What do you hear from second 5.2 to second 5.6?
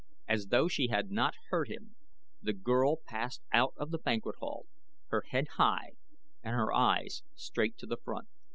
head